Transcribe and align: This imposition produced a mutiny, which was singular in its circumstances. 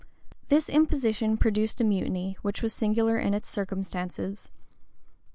This 0.49 0.67
imposition 0.67 1.37
produced 1.37 1.79
a 1.79 1.83
mutiny, 1.83 2.35
which 2.41 2.63
was 2.63 2.73
singular 2.73 3.19
in 3.19 3.35
its 3.35 3.47
circumstances. 3.47 4.49